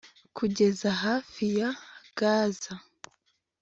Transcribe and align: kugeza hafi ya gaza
kugeza 0.37 0.89
hafi 1.03 1.45
ya 1.57 1.69
gaza 2.17 2.73